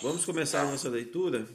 Vamos 0.00 0.24
começar 0.24 0.62
a 0.62 0.70
nossa 0.70 0.88
leitura. 0.88 1.48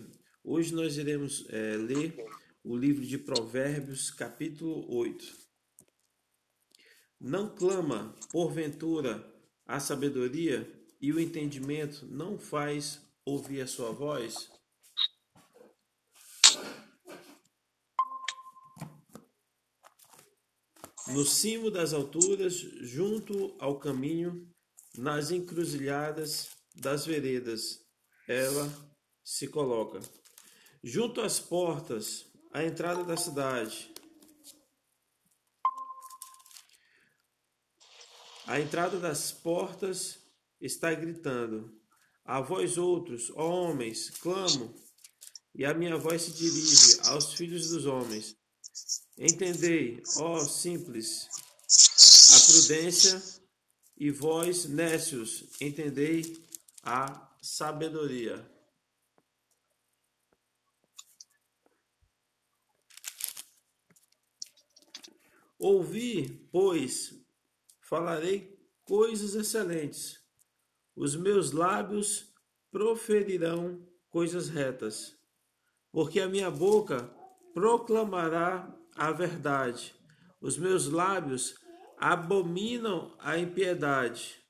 Hoje 0.44 0.76
nós 0.76 0.98
iremos 0.98 1.46
é, 1.48 1.78
ler 1.78 2.14
o 2.62 2.76
livro 2.76 3.06
de 3.06 3.18
Provérbios, 3.18 4.12
capítulo 4.12 4.86
8. 4.94 5.26
Não 7.22 7.56
clama, 7.56 8.14
porventura, 8.34 9.26
a 9.66 9.80
sabedoria 9.80 10.70
e 11.00 11.14
o 11.14 11.22
entendimento 11.22 12.06
não 12.06 12.38
faz 12.38 13.02
ouvir 13.26 13.62
a 13.62 13.68
sua 13.68 13.94
voz? 13.94 14.52
No 21.08 21.24
cimo 21.24 21.72
das 21.72 21.94
alturas, 21.94 22.56
junto 22.56 23.56
ao 23.58 23.80
caminho, 23.80 24.46
nas 24.98 25.32
encruzilhadas 25.32 26.50
das 26.76 27.06
veredas, 27.06 27.83
ela 28.28 28.72
se 29.24 29.48
coloca. 29.48 30.00
Junto 30.84 31.22
às 31.22 31.40
portas, 31.40 32.26
à 32.52 32.64
entrada 32.64 33.04
da 33.04 33.18
cidade, 33.18 33.94
a 38.46 38.60
entrada 38.60 39.00
das 39.00 39.32
portas 39.32 40.20
está 40.60 40.94
gritando: 40.94 41.80
A 42.26 42.42
vós 42.42 42.78
outros, 42.78 43.32
ó 43.36 43.48
homens, 43.48 44.10
clamo, 44.10 44.74
e 45.56 45.66
a 45.66 45.74
minha 45.74 45.98
voz 45.98 46.24
se 46.24 46.32
dirige 46.32 47.00
aos 47.08 47.34
filhos 47.34 47.70
dos 47.70 47.86
homens. 47.86 48.36
Entendei, 49.18 50.02
ó 50.18 50.40
simples, 50.40 51.30
a 52.34 52.52
prudência, 52.52 53.22
e 53.96 54.10
vós, 54.10 54.66
nécios, 54.66 55.46
entendei 55.62 56.44
a 56.82 57.33
sabedoria. 57.44 58.50
Ouvi, 65.60 66.48
pois, 66.54 67.14
falarei 67.82 68.58
coisas 68.86 69.36
excelentes. 69.36 70.24
Os 70.96 71.18
meus 71.18 71.52
lábios 71.52 72.34
proferirão 72.72 73.86
coisas 74.10 74.48
retas, 74.48 75.14
porque 75.92 76.22
a 76.22 76.30
minha 76.30 76.50
boca 76.50 77.14
proclamará 77.54 78.74
a 78.96 79.12
verdade. 79.12 79.94
Os 80.40 80.58
meus 80.58 80.88
lábios 80.88 81.56
abominam 81.98 83.14
a 83.20 83.38
impiedade. 83.38 84.42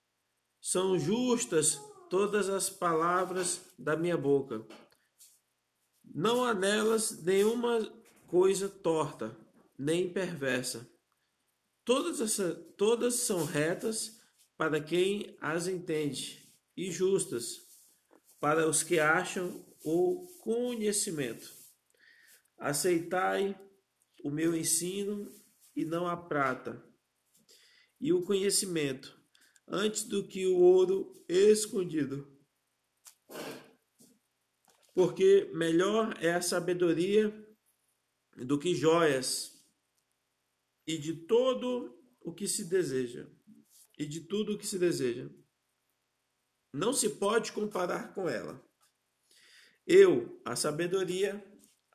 São 0.61 0.97
justas 0.99 1.79
todas 2.13 2.47
as 2.47 2.69
palavras 2.69 3.59
da 3.75 3.97
minha 3.97 4.15
boca. 4.15 4.63
Não 6.05 6.45
há 6.45 6.53
nelas 6.53 7.23
nenhuma 7.23 7.91
coisa 8.27 8.69
torta, 8.69 9.35
nem 9.75 10.13
perversa. 10.13 10.87
Todas, 11.83 12.21
essa, 12.21 12.53
todas 12.77 13.15
são 13.15 13.43
retas 13.43 14.21
para 14.55 14.79
quem 14.79 15.35
as 15.41 15.67
entende, 15.67 16.47
e 16.77 16.91
justas 16.91 17.63
para 18.39 18.69
os 18.69 18.83
que 18.83 18.99
acham 18.99 19.65
o 19.83 20.27
conhecimento. 20.43 21.51
Aceitai 22.59 23.59
o 24.23 24.29
meu 24.29 24.55
ensino 24.55 25.33
e 25.75 25.83
não 25.83 26.05
a 26.07 26.15
prata, 26.15 26.79
e 27.99 28.13
o 28.13 28.21
conhecimento, 28.21 29.19
antes 29.67 30.03
do 30.03 30.27
que 30.27 30.45
o 30.45 30.57
ouro 30.57 31.23
escondido. 31.27 32.31
Porque 34.93 35.49
melhor 35.53 36.13
é 36.21 36.33
a 36.33 36.41
sabedoria 36.41 37.33
do 38.37 38.59
que 38.59 38.75
joias, 38.75 39.53
e 40.85 40.97
de 40.97 41.13
todo 41.13 41.97
o 42.21 42.33
que 42.33 42.47
se 42.47 42.65
deseja, 42.65 43.27
e 43.97 44.05
de 44.05 44.21
tudo 44.21 44.53
o 44.53 44.57
que 44.57 44.67
se 44.67 44.77
deseja. 44.77 45.29
Não 46.73 46.91
se 46.91 47.09
pode 47.09 47.51
comparar 47.51 48.13
com 48.13 48.27
ela. 48.27 48.63
Eu, 49.85 50.41
a 50.43 50.55
sabedoria, 50.55 51.43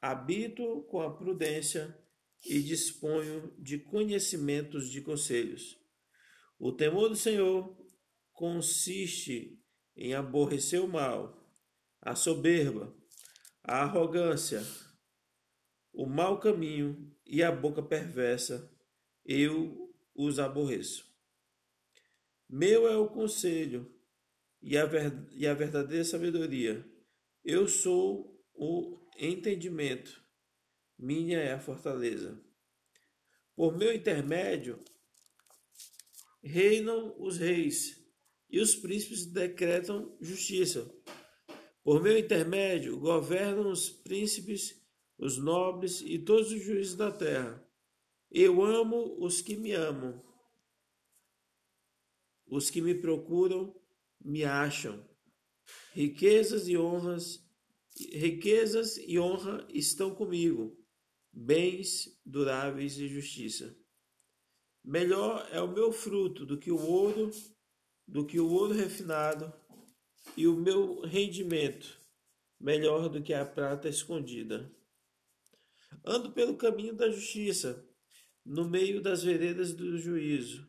habito 0.00 0.82
com 0.84 1.00
a 1.00 1.16
prudência 1.16 1.96
e 2.44 2.62
disponho 2.62 3.52
de 3.58 3.78
conhecimentos 3.78 4.88
de 4.88 5.00
conselhos. 5.00 5.77
O 6.58 6.72
temor 6.72 7.08
do 7.08 7.16
Senhor 7.16 7.76
consiste 8.32 9.62
em 9.96 10.14
aborrecer 10.14 10.82
o 10.82 10.88
mal, 10.88 11.48
a 12.00 12.14
soberba, 12.14 12.94
a 13.62 13.82
arrogância, 13.82 14.62
o 15.92 16.06
mau 16.06 16.38
caminho 16.40 17.14
e 17.24 17.42
a 17.42 17.52
boca 17.52 17.82
perversa, 17.82 18.72
eu 19.24 19.94
os 20.14 20.38
aborreço. 20.38 21.06
Meu 22.48 22.88
é 22.88 22.96
o 22.96 23.08
conselho 23.08 23.94
e 24.60 24.76
a, 24.76 24.84
e 25.32 25.46
a 25.46 25.54
verdadeira 25.54 26.04
sabedoria. 26.04 26.84
Eu 27.44 27.68
sou 27.68 28.42
o 28.54 28.98
entendimento. 29.16 30.24
Minha 30.98 31.38
é 31.38 31.52
a 31.52 31.60
fortaleza. 31.60 32.40
Por 33.54 33.76
meu 33.76 33.94
intermédio, 33.94 34.78
reinam 36.42 37.14
os 37.18 37.36
reis 37.36 37.96
e 38.50 38.60
os 38.60 38.74
príncipes 38.74 39.26
decretam 39.26 40.16
justiça. 40.20 40.90
Por 41.82 42.02
meu 42.02 42.18
intermédio, 42.18 42.98
governam 42.98 43.70
os 43.70 43.88
príncipes, 43.88 44.80
os 45.18 45.38
nobres 45.38 46.00
e 46.00 46.18
todos 46.18 46.52
os 46.52 46.62
juízes 46.62 46.94
da 46.94 47.10
terra. 47.10 47.66
Eu 48.30 48.62
amo 48.62 49.16
os 49.24 49.40
que 49.40 49.56
me 49.56 49.72
amam. 49.72 50.22
Os 52.46 52.70
que 52.70 52.80
me 52.80 52.94
procuram 52.94 53.74
me 54.20 54.44
acham. 54.44 55.06
Riquezas 55.92 56.68
e 56.68 56.76
honras 56.76 57.48
riquezas 58.12 58.96
e 58.98 59.18
honra 59.18 59.66
estão 59.70 60.14
comigo, 60.14 60.76
bens 61.32 62.08
duráveis 62.24 62.98
e 62.98 63.08
justiça. 63.08 63.76
Melhor 64.84 65.48
é 65.52 65.60
o 65.60 65.68
meu 65.68 65.92
fruto 65.92 66.46
do 66.46 66.58
que 66.58 66.70
o 66.70 66.80
ouro, 66.80 67.30
do 68.06 68.24
que 68.24 68.40
o 68.40 68.50
ouro 68.50 68.72
refinado, 68.72 69.52
e 70.36 70.46
o 70.46 70.54
meu 70.54 71.00
rendimento 71.00 71.98
melhor 72.60 73.08
do 73.08 73.22
que 73.22 73.32
a 73.32 73.44
prata 73.44 73.88
escondida. 73.88 74.72
Ando 76.04 76.32
pelo 76.32 76.56
caminho 76.56 76.94
da 76.94 77.10
justiça, 77.10 77.86
no 78.44 78.68
meio 78.68 79.00
das 79.00 79.22
veredas 79.22 79.72
do 79.72 79.98
juízo, 79.98 80.68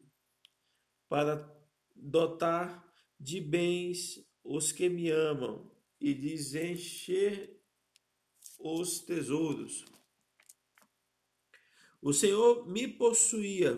para 1.08 1.50
dotar 1.96 2.86
de 3.20 3.42
bens 3.42 4.24
os 4.44 4.72
que 4.72 4.90
me 4.90 5.10
amam 5.10 5.72
e 6.00 6.14
lhes 6.14 6.54
encher 6.54 7.60
os 8.60 9.00
tesouros. 9.00 9.86
O 12.02 12.14
Senhor 12.14 12.68
me 12.68 12.88
possuía 12.88 13.78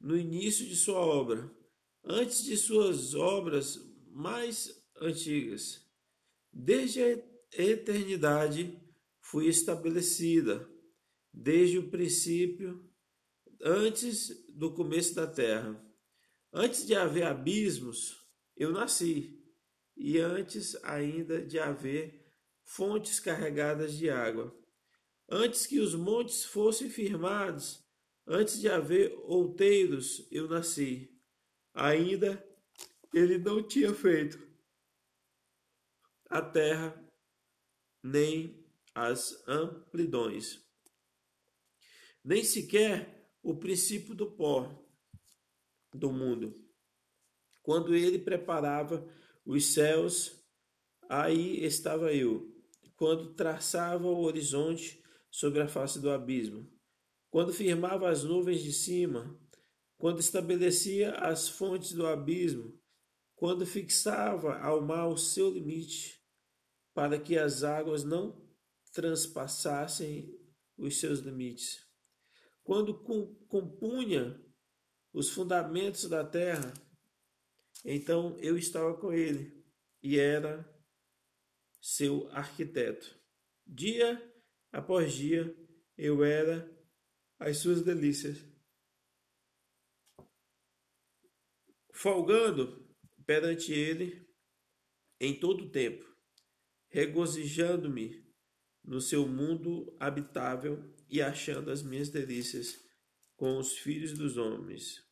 no 0.00 0.16
início 0.16 0.66
de 0.66 0.74
sua 0.74 0.98
obra, 0.98 1.50
antes 2.02 2.42
de 2.42 2.56
suas 2.56 3.14
obras 3.14 3.78
mais 4.08 4.82
antigas. 5.00 5.86
Desde 6.52 7.02
a 7.02 7.62
eternidade 7.62 8.80
fui 9.20 9.46
estabelecida, 9.46 10.68
desde 11.32 11.78
o 11.78 11.90
princípio, 11.90 12.90
antes 13.62 14.30
do 14.54 14.72
começo 14.72 15.14
da 15.14 15.26
terra. 15.26 15.80
Antes 16.52 16.84
de 16.86 16.94
haver 16.94 17.24
abismos, 17.24 18.26
eu 18.56 18.72
nasci 18.72 19.40
e 19.96 20.18
antes 20.18 20.74
ainda 20.82 21.44
de 21.44 21.58
haver 21.58 22.26
fontes 22.64 23.20
carregadas 23.20 23.96
de 23.96 24.10
água. 24.10 24.56
Antes 25.28 25.66
que 25.66 25.78
os 25.78 25.94
montes 25.94 26.44
fossem 26.44 26.90
firmados, 26.90 27.84
antes 28.30 28.60
de 28.60 28.68
haver 28.68 29.12
outeiros, 29.24 30.24
eu 30.30 30.48
nasci. 30.48 31.12
Ainda 31.74 32.42
ele 33.12 33.38
não 33.38 33.60
tinha 33.66 33.92
feito 33.92 34.48
a 36.28 36.40
terra 36.40 36.96
nem 38.02 38.64
as 38.94 39.42
amplidões, 39.48 40.64
nem 42.24 42.44
sequer 42.44 43.28
o 43.42 43.56
princípio 43.56 44.14
do 44.14 44.30
pó 44.30 44.86
do 45.92 46.12
mundo. 46.12 46.64
Quando 47.62 47.94
ele 47.94 48.18
preparava 48.18 49.04
os 49.44 49.66
céus, 49.66 50.40
aí 51.08 51.64
estava 51.64 52.14
eu, 52.14 52.48
quando 52.94 53.34
traçava 53.34 54.06
o 54.06 54.22
horizonte 54.22 55.02
sobre 55.30 55.60
a 55.60 55.68
face 55.68 56.00
do 56.00 56.10
abismo, 56.10 56.79
quando 57.30 57.52
firmava 57.52 58.10
as 58.10 58.24
nuvens 58.24 58.60
de 58.60 58.72
cima, 58.72 59.38
quando 59.96 60.18
estabelecia 60.18 61.14
as 61.14 61.48
fontes 61.48 61.92
do 61.92 62.06
abismo, 62.06 62.78
quando 63.36 63.64
fixava 63.64 64.58
ao 64.58 64.82
mar 64.82 65.08
o 65.08 65.16
seu 65.16 65.50
limite, 65.50 66.20
para 66.92 67.18
que 67.18 67.38
as 67.38 67.62
águas 67.62 68.04
não 68.04 68.46
transpassassem 68.92 70.36
os 70.76 70.98
seus 70.98 71.20
limites. 71.20 71.86
Quando 72.62 73.02
compunha 73.48 74.38
os 75.12 75.30
fundamentos 75.30 76.08
da 76.08 76.24
terra, 76.24 76.74
então 77.84 78.36
eu 78.40 78.58
estava 78.58 78.94
com 78.98 79.12
ele 79.12 79.64
e 80.02 80.18
era 80.18 80.68
seu 81.80 82.28
arquiteto. 82.30 83.18
Dia 83.66 84.20
após 84.72 85.12
dia 85.12 85.56
eu 85.96 86.24
era 86.24 86.79
as 87.40 87.56
suas 87.56 87.82
delícias. 87.82 88.46
Folgando 91.92 92.86
perante 93.26 93.72
ele 93.72 94.28
em 95.18 95.38
todo 95.38 95.64
o 95.64 95.70
tempo, 95.70 96.04
regozijando-me 96.88 98.24
no 98.84 99.00
seu 99.00 99.26
mundo 99.26 99.96
habitável 99.98 100.94
e 101.08 101.20
achando 101.20 101.70
as 101.70 101.82
minhas 101.82 102.10
delícias 102.10 102.78
com 103.36 103.58
os 103.58 103.76
filhos 103.78 104.12
dos 104.12 104.36
homens. 104.36 105.02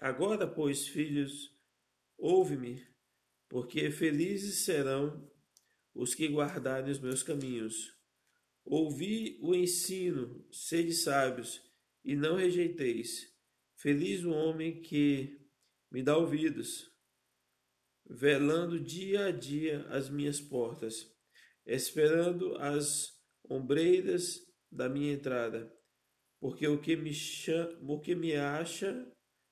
Agora, 0.00 0.46
pois, 0.46 0.86
filhos, 0.86 1.54
ouve-me, 2.16 2.86
porque 3.48 3.90
felizes 3.90 4.64
serão 4.64 5.30
os 5.94 6.14
que 6.14 6.28
guardarem 6.28 6.90
os 6.90 7.00
meus 7.00 7.22
caminhos. 7.22 7.97
Ouvi 8.70 9.38
o 9.40 9.54
ensino, 9.54 10.46
sede 10.52 10.92
sábios, 10.92 11.58
e 12.04 12.14
não 12.14 12.36
rejeiteis. 12.36 13.34
Feliz 13.76 14.22
o 14.24 14.30
homem 14.30 14.82
que 14.82 15.40
me 15.90 16.02
dá 16.02 16.18
ouvidos, 16.18 16.92
velando 18.04 18.78
dia 18.78 19.26
a 19.26 19.30
dia 19.30 19.86
as 19.88 20.10
minhas 20.10 20.38
portas, 20.38 21.10
esperando 21.64 22.56
as 22.56 23.18
ombreiras 23.48 24.38
da 24.70 24.86
minha 24.86 25.14
entrada, 25.14 25.74
porque 26.38 26.68
o 26.68 26.78
que 26.78 26.94
me 26.94 27.14
chama, 27.14 27.74
o 27.90 27.98
que 28.00 28.14
me 28.14 28.36
acha, 28.36 29.10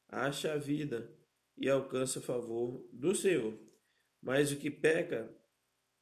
acha 0.08 0.52
a 0.52 0.58
vida 0.58 1.10
e 1.56 1.70
alcança 1.70 2.20
favor 2.20 2.86
do 2.92 3.14
Senhor. 3.14 3.58
Mas 4.20 4.52
o 4.52 4.58
que 4.58 4.70
peca 4.70 5.34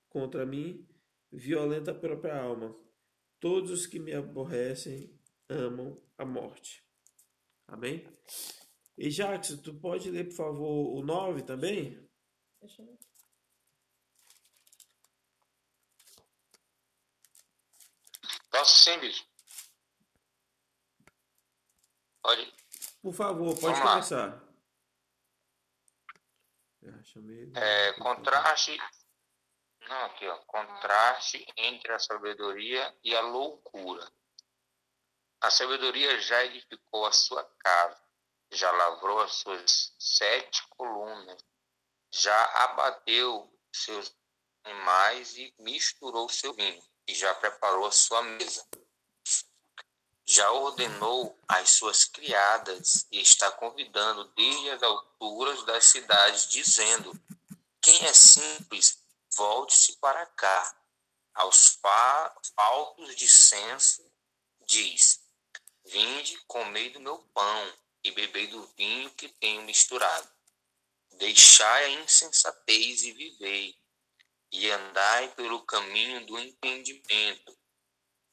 contra 0.08 0.44
mim, 0.44 0.84
violenta 1.30 1.92
a 1.92 1.94
própria 1.94 2.36
alma. 2.36 2.83
Todos 3.44 3.70
os 3.70 3.86
que 3.86 3.98
me 3.98 4.14
aborrecem 4.14 5.20
amam 5.50 6.02
a 6.16 6.24
morte. 6.24 6.82
Amém? 7.68 8.02
E 8.96 9.10
Jackson, 9.10 9.58
tu 9.58 9.78
pode 9.78 10.10
ler, 10.10 10.24
por 10.28 10.34
favor, 10.34 10.96
o 10.96 11.02
9 11.02 11.42
também? 11.42 12.08
Deixa 12.62 12.80
eu 12.80 12.86
ver. 12.86 12.98
Posso 18.50 18.82
sim, 18.82 18.98
bicho? 18.98 19.26
Pode. 22.22 22.50
Por 23.02 23.12
favor, 23.12 23.60
pode 23.60 23.78
Vamos 23.78 23.90
começar. 23.90 24.42
É, 27.54 27.92
contraste. 27.98 28.78
Não, 29.88 30.04
aqui, 30.06 30.26
ó. 30.26 30.36
Contraste 30.46 31.46
entre 31.56 31.92
a 31.92 31.98
sabedoria 31.98 32.96
e 33.02 33.14
a 33.14 33.20
loucura. 33.20 34.10
A 35.40 35.50
sabedoria 35.50 36.18
já 36.20 36.44
edificou 36.44 37.04
a 37.04 37.12
sua 37.12 37.44
casa, 37.58 38.00
já 38.50 38.70
lavrou 38.70 39.20
as 39.20 39.34
suas 39.34 39.94
sete 39.98 40.66
colunas, 40.70 41.44
já 42.10 42.44
abateu 42.64 43.52
seus 43.70 44.14
animais 44.64 45.36
e 45.36 45.54
misturou 45.58 46.28
seu 46.30 46.54
vinho, 46.54 46.82
e 47.06 47.14
já 47.14 47.34
preparou 47.34 47.84
a 47.84 47.92
sua 47.92 48.22
mesa. 48.22 48.66
Já 50.24 50.50
ordenou 50.50 51.38
as 51.46 51.72
suas 51.72 52.06
criadas 52.06 53.06
e 53.12 53.20
está 53.20 53.50
convidando 53.52 54.24
desde 54.34 54.70
as 54.70 54.82
alturas 54.82 55.62
das 55.64 55.84
cidades, 55.84 56.48
dizendo: 56.48 57.12
Quem 57.82 58.06
é 58.06 58.14
simples, 58.14 59.03
volte-se 59.36 59.96
para 59.98 60.26
cá. 60.26 60.80
Aos 61.34 61.78
faltos 62.54 63.16
de 63.16 63.28
senso, 63.28 64.08
diz: 64.66 65.20
Vinde, 65.84 66.38
comei 66.46 66.90
do 66.90 67.00
meu 67.00 67.18
pão 67.34 67.78
e 68.02 68.10
bebei 68.10 68.46
do 68.46 68.66
vinho 68.76 69.10
que 69.14 69.28
tenho 69.28 69.62
misturado. 69.62 70.28
Deixai 71.12 71.84
a 71.84 72.02
insensatez 72.02 73.02
e 73.02 73.12
vivei, 73.12 73.78
e 74.52 74.70
andai 74.70 75.34
pelo 75.34 75.64
caminho 75.64 76.24
do 76.26 76.38
entendimento. 76.38 77.58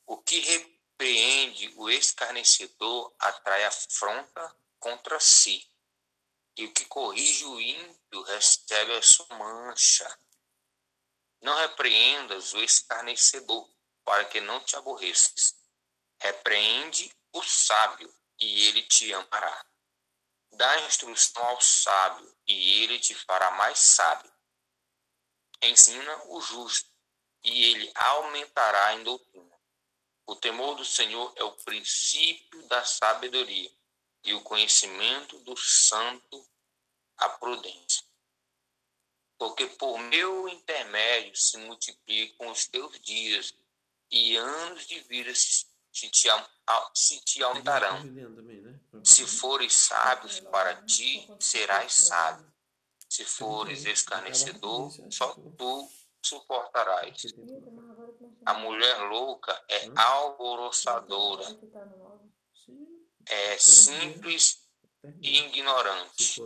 O 0.06 0.18
que 0.18 0.40
repreende 0.40 1.74
o 1.78 1.90
escarnecedor 1.90 3.14
atrai 3.20 3.66
afronta 3.66 4.56
contra 4.80 5.20
si, 5.20 5.70
e 6.58 6.66
o 6.66 6.74
que 6.74 6.86
corrige 6.86 7.46
o 7.46 7.60
ímpio 7.60 8.22
recebe 8.24 8.96
a 8.98 9.02
sua 9.02 9.28
mancha. 9.38 10.20
Não 11.42 11.56
repreendas 11.58 12.54
o 12.54 12.62
escarnecedor, 12.64 13.68
para 14.04 14.26
que 14.26 14.40
não 14.40 14.60
te 14.64 14.76
aborreças. 14.76 15.56
Repreende 16.20 17.12
o 17.34 17.42
sábio, 17.42 18.14
e 18.40 18.68
ele 18.68 18.84
te 18.84 19.14
amará. 19.14 19.66
Dá 20.54 20.82
instrução 20.82 21.44
ao 21.44 21.62
sábio, 21.62 22.38
e 22.46 22.84
ele 22.84 23.00
te 23.00 23.16
fará 23.16 23.52
mais 23.52 23.80
sábio. 23.80 24.32
Ensina 25.64 26.24
o 26.26 26.42
justo, 26.42 26.90
e 27.44 27.64
ele 27.66 27.92
aumentará 27.96 28.94
em 28.94 29.04
doutrina. 29.04 29.60
O 30.28 30.36
temor 30.36 30.76
do 30.76 30.86
Senhor 30.86 31.34
é 31.36 31.44
o 31.44 31.58
princípio 31.64 32.68
da 32.68 32.86
sabedoria, 32.86 33.72
e 34.24 34.34
o 34.34 34.44
conhecimento 34.44 35.40
do 35.40 35.58
santo 35.58 36.48
a 37.18 37.30
prudência. 37.30 38.11
Porque 39.42 39.66
por 39.66 39.98
meu 39.98 40.48
intermédio 40.48 41.36
se 41.36 41.58
multiplicam 41.58 42.52
os 42.52 42.68
teus 42.68 43.02
dias, 43.02 43.56
e 44.12 44.36
anos 44.36 44.86
de 44.86 45.00
vida 45.00 45.34
se 45.34 45.66
te, 45.92 46.30
se 46.94 47.20
te 47.22 47.42
aumentarão. 47.42 48.04
Né? 48.04 48.80
Se 49.04 49.26
fores 49.26 49.74
sábios 49.74 50.40
para 50.42 50.84
ti, 50.84 51.28
serás 51.40 51.92
sábio. 51.92 52.54
Se 53.10 53.26
fores 53.26 53.84
escarnecedor, 53.84 54.92
só 55.10 55.34
tu 55.34 55.90
suportarás. 56.24 57.24
A 58.46 58.54
mulher 58.54 59.10
louca 59.10 59.60
é 59.68 59.90
alvoroçadora, 59.96 61.48
é 63.26 63.58
simples 63.58 64.70
e 65.20 65.40
ignorante. 65.40 66.40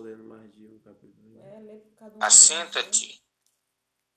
Assenta-te, 2.20 3.24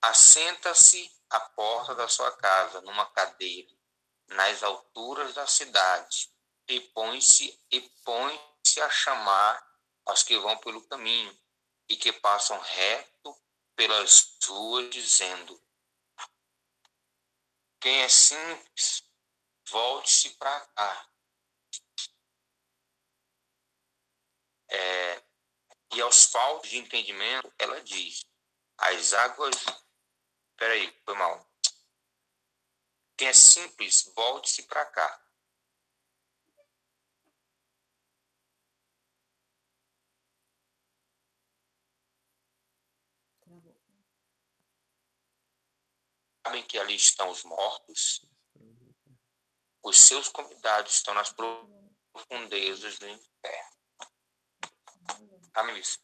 assenta-se 0.03 1.11
à 1.31 1.41
porta 1.41 1.95
da 1.95 2.09
sua 2.09 2.31
casa, 2.37 2.81
numa 2.83 3.07
cadeira 3.13 3.79
nas 4.29 4.63
alturas 4.63 5.35
da 5.35 5.47
cidade, 5.47 6.31
e 6.69 6.81
põe-se 6.81 7.59
e 7.71 7.81
põe-se 8.05 8.81
a 8.81 8.91
chamar 8.91 9.67
aos 10.05 10.23
que 10.23 10.39
vão 10.39 10.57
pelo 10.59 10.87
caminho 10.87 11.39
e 11.89 11.97
que 11.97 12.13
passam 12.13 12.59
reto 12.59 13.35
pelas 13.75 14.37
ruas, 14.45 14.91
dizendo: 14.91 15.63
Quem 17.81 18.03
é 18.03 18.09
simples, 18.09 19.03
volte-se 19.71 20.31
para 20.37 20.61
cá. 20.67 21.11
É, 24.71 25.28
e 25.95 26.01
aos 26.01 26.25
faltos 26.27 26.71
de 26.71 26.79
entendimento, 26.79 27.53
ela 27.59 27.83
diz: 27.83 28.25
As 28.77 29.13
águas. 29.13 29.55
Peraí, 30.57 30.93
foi 31.05 31.15
mal. 31.15 31.49
Quem 33.17 33.29
é 33.29 33.33
simples, 33.33 34.13
volte-se 34.15 34.65
para 34.65 34.85
cá. 34.87 35.25
Sabem 46.47 46.67
que 46.67 46.79
ali 46.79 46.95
estão 46.95 47.31
os 47.31 47.45
mortos? 47.45 48.25
Os 49.83 49.99
seus 49.99 50.29
convidados 50.29 50.95
estão 50.95 51.13
nas 51.15 51.33
profundezas 51.33 52.99
do 52.99 53.09
inferno. 53.09 53.78
Amém, 55.59 55.77
isso. 55.77 55.99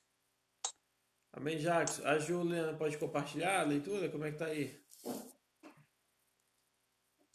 Amém, 1.33 1.59
Jacques. 1.61 2.05
A 2.05 2.19
Juliana 2.19 2.77
pode 2.77 2.99
compartilhar 2.99 3.61
a 3.61 3.63
leitura? 3.63 4.11
Como 4.11 4.25
é 4.25 4.33
que 4.33 4.39
tá 4.39 4.47
aí? 4.47 4.85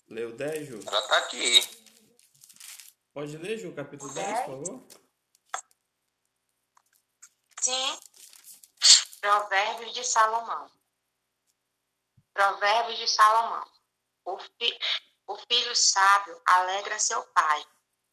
Leu 0.09 0.35
10, 0.35 0.67
Ju? 0.67 0.79
Ela 0.85 1.07
tá 1.07 1.17
aqui. 1.19 1.61
Pode 3.13 3.37
ler, 3.37 3.57
Ju, 3.57 3.73
capítulo 3.73 4.13
10, 4.13 4.39
por 4.39 4.45
favor? 4.45 4.87
Sim. 7.61 7.99
Provérbios 9.21 9.93
de 9.93 10.03
Salomão. 10.03 10.69
Provérbios 12.33 12.99
de 12.99 13.07
Salomão. 13.07 13.65
O, 14.25 14.37
fi, 14.37 14.77
o 15.25 15.37
filho 15.37 15.73
sábio 15.73 16.41
alegra 16.45 16.99
seu 16.99 17.23
pai, 17.27 17.65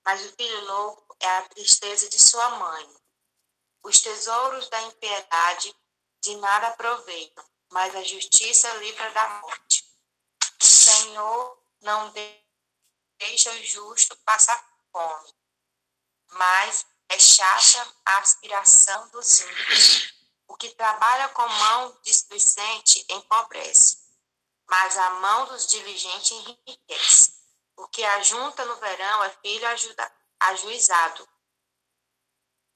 mas 0.05 0.25
o 0.25 0.37
filho 0.37 0.65
louco 0.65 1.17
é 1.19 1.39
a 1.39 1.49
tristeza 1.49 2.09
de 2.09 2.23
sua 2.23 2.51
mãe. 2.51 3.06
Os 3.87 4.01
tesouros 4.01 4.69
da 4.69 4.83
impiedade 4.83 5.73
de 6.21 6.35
nada 6.39 6.67
aproveitam, 6.67 7.49
mas 7.71 7.95
a 7.95 8.03
justiça 8.03 8.69
livra 8.79 9.13
da 9.13 9.29
morte. 9.41 9.89
O 10.61 10.67
Senhor 10.67 11.63
não 11.83 12.13
deixa 13.21 13.53
o 13.53 13.65
justo 13.65 14.17
passar 14.25 14.61
fome, 14.91 15.33
mas 16.31 16.85
rechaça 17.09 17.97
a 18.05 18.19
aspiração 18.19 19.09
dos 19.11 19.39
ímpios. 19.43 20.15
O 20.49 20.57
que 20.57 20.71
trabalha 20.71 21.29
com 21.29 21.47
mão 21.47 21.97
displicente 22.03 23.07
empobrece, 23.09 23.99
mas 24.69 24.99
a 24.99 25.11
mão 25.11 25.47
dos 25.47 25.65
diligentes 25.65 26.33
enriquece. 26.33 27.41
O 27.77 27.87
que 27.87 28.05
ajunta 28.05 28.65
no 28.65 28.75
verão 28.81 29.23
é 29.23 29.31
filho 29.31 29.69
ajuda, 29.69 30.13
ajuizado, 30.41 31.36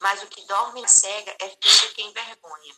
mas 0.00 0.22
o 0.22 0.26
que 0.28 0.44
dorme 0.46 0.88
cega 0.88 1.36
é 1.38 1.48
filho 1.50 1.94
que 1.94 2.02
envergonha. 2.02 2.74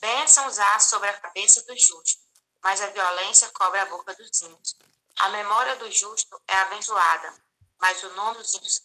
Bênçãos 0.00 0.58
há 0.58 0.78
sobre 0.78 1.08
a 1.08 1.20
cabeça 1.20 1.62
do 1.64 1.76
justo, 1.76 2.22
mas 2.62 2.80
a 2.80 2.86
violência 2.88 3.50
cobre 3.50 3.80
a 3.80 3.86
boca 3.86 4.14
dos 4.14 4.40
ímpios. 4.40 4.76
A 5.18 5.28
memória 5.30 5.76
do 5.76 5.90
justo 5.90 6.40
é 6.46 6.54
abençoada, 6.54 7.34
mas 7.78 8.02
o 8.04 8.10
nome 8.10 8.38
dos 8.38 8.54
ímpios 8.54 8.82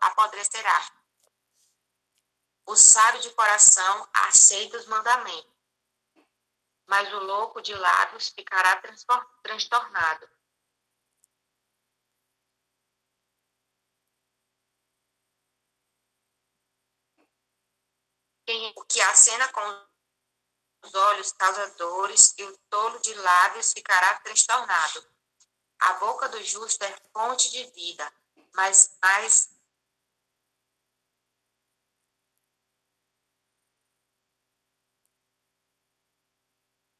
apodrecerá. 0.00 0.90
O 2.66 2.76
sábio 2.76 3.20
de 3.20 3.30
coração 3.30 4.08
aceita 4.14 4.78
os 4.78 4.86
mandamentos, 4.86 5.52
mas 6.86 7.12
o 7.12 7.18
louco 7.18 7.60
de 7.60 7.74
lábios 7.74 8.30
ficará 8.30 8.82
transtornado. 9.42 10.33
O 18.76 18.84
que 18.84 19.00
acena 19.00 19.48
com 19.48 19.86
os 20.82 20.94
olhos 20.94 21.32
causa 21.32 21.66
dores, 21.76 22.34
e 22.36 22.44
o 22.44 22.58
tolo 22.68 22.98
de 23.00 23.14
lábios 23.14 23.72
ficará 23.72 24.18
transtornado. 24.20 25.06
A 25.78 25.94
boca 25.94 26.28
do 26.28 26.42
justo 26.42 26.82
é 26.82 26.96
fonte 27.12 27.50
de 27.50 27.64
vida, 27.70 28.12
mas 28.54 28.96
mais 29.00 29.50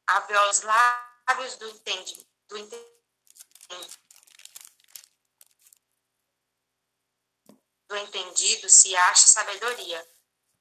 a 0.07 0.49
os 0.49 0.61
lábios 0.61 1.55
do 1.57 1.71
do 2.47 2.95
do 7.87 7.95
entendido 7.97 8.69
se 8.69 8.95
acha 8.95 9.27
sabedoria, 9.27 10.14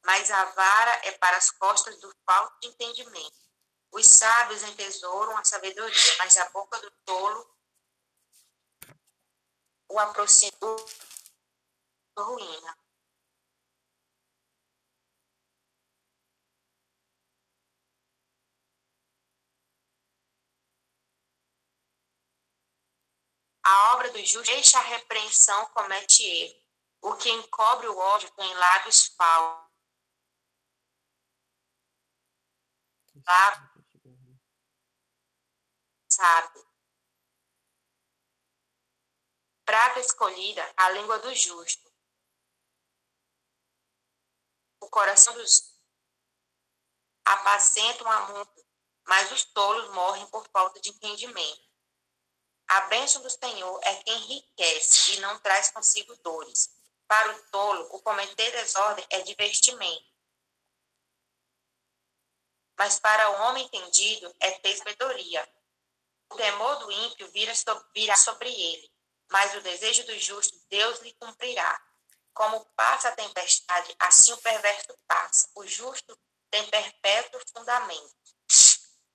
mas 0.04 0.30
a 0.30 0.44
vara 0.46 1.00
é 1.04 1.12
para 1.12 1.36
as 1.36 1.50
costas 1.50 1.98
do 2.00 2.14
falto 2.24 2.60
de 2.60 2.68
entendimento. 2.68 3.44
Os 3.92 4.06
sábios 4.06 4.62
entesouram 4.62 5.36
a 5.36 5.44
sabedoria, 5.44 6.16
mas 6.18 6.36
a 6.36 6.48
boca 6.50 6.78
do 6.80 6.90
tolo 7.04 7.54
o 9.88 9.98
aproxima 9.98 10.52
da 12.16 12.22
ruína. 12.22 12.76
A 23.62 23.94
obra 23.94 24.10
do 24.10 24.18
justo 24.18 24.42
deixa 24.42 24.78
a 24.78 24.82
repreensão 24.82 25.64
comete 25.66 26.22
erro. 26.22 26.62
O 27.00 27.16
que 27.16 27.30
encobre 27.30 27.86
o 27.86 27.96
ódio 27.96 28.30
tem 28.32 28.54
lábios 28.54 29.06
falsos. 29.16 29.63
Sabe? 36.08 36.64
Prata 39.64 40.00
escolhida, 40.00 40.62
a 40.76 40.90
língua 40.90 41.18
do 41.18 41.34
justo. 41.34 41.90
O 44.80 44.88
coração 44.90 45.32
dos 45.34 45.74
apacentam 47.24 48.10
a 48.10 48.28
muito, 48.32 48.66
mas 49.06 49.32
os 49.32 49.44
tolos 49.44 49.90
morrem 49.94 50.26
por 50.26 50.46
falta 50.48 50.78
de 50.80 50.90
entendimento. 50.90 51.64
A 52.68 52.82
bênção 52.82 53.22
do 53.22 53.30
Senhor 53.30 53.80
é 53.82 54.02
quem 54.02 54.14
enriquece 54.16 55.14
e 55.14 55.20
não 55.20 55.38
traz 55.40 55.70
consigo 55.70 56.14
dores. 56.16 56.70
Para 57.06 57.34
o 57.34 57.42
tolo, 57.50 57.88
o 57.92 58.00
cometer 58.00 58.50
desordem 58.52 59.06
é 59.10 59.20
divertimento. 59.22 60.13
Mas 62.78 62.98
para 62.98 63.30
o 63.30 63.42
homem 63.42 63.64
entendido 63.64 64.34
é 64.40 64.50
ter 64.52 64.76
sabedoria. 64.76 65.48
O 66.30 66.36
temor 66.36 66.76
do 66.76 66.90
ímpio 66.90 67.30
virá 67.30 68.16
sobre 68.16 68.50
ele, 68.50 68.90
mas 69.30 69.54
o 69.54 69.60
desejo 69.60 70.04
do 70.04 70.18
justo 70.18 70.58
Deus 70.68 71.00
lhe 71.00 71.12
cumprirá. 71.14 71.80
Como 72.32 72.64
passa 72.76 73.08
a 73.08 73.16
tempestade, 73.16 73.94
assim 73.98 74.32
o 74.32 74.38
perverso 74.38 74.98
passa. 75.06 75.48
O 75.54 75.66
justo 75.66 76.18
tem 76.50 76.68
perpétuo 76.68 77.40
fundamento. 77.56 78.14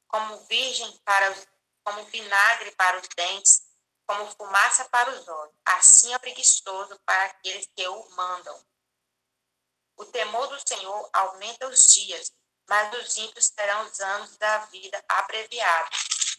Como 0.08 0.46
virgem 0.46 0.98
para 1.04 1.32
os 1.32 1.48
como 1.84 2.06
vinagre 2.06 2.72
para 2.72 3.00
os 3.00 3.08
dentes, 3.16 3.64
como 4.06 4.30
fumaça 4.36 4.86
para 4.90 5.10
os 5.12 5.28
olhos. 5.28 5.56
Assim 5.66 6.14
é 6.14 6.20
preguiçoso 6.20 7.00
para 7.06 7.26
aqueles 7.26 7.68
que 7.76 7.88
o 7.88 8.10
mandam. 8.12 8.64
O 9.98 10.06
temor 10.06 10.48
do 10.48 10.68
Senhor 10.68 11.10
aumenta 11.12 11.68
os 11.68 11.88
dias, 11.94 12.32
mas 12.70 12.94
os 12.94 13.18
ímpios 13.18 13.50
terão 13.50 13.84
os 13.86 14.00
anos 14.00 14.38
da 14.38 14.60
vida 14.68 15.04
abreviados. 15.10 16.38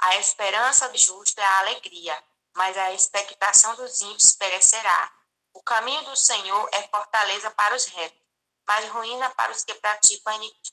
A 0.00 0.16
esperança 0.16 0.88
do 0.88 0.96
justo 0.96 1.38
é 1.38 1.44
a 1.44 1.58
alegria, 1.58 2.24
mas 2.54 2.76
a 2.76 2.92
expectação 2.92 3.76
dos 3.76 4.00
ímpios 4.00 4.34
perecerá. 4.34 5.12
O 5.52 5.62
caminho 5.62 6.02
do 6.04 6.16
Senhor 6.16 6.68
é 6.72 6.88
fortaleza 6.88 7.50
para 7.50 7.76
os 7.76 7.84
retos, 7.84 8.18
mas 8.66 8.88
ruína 8.88 9.28
para 9.30 9.52
os 9.52 9.62
que 9.62 9.74
praticam 9.74 10.32
a 10.32 10.36
iniquidade. 10.36 10.72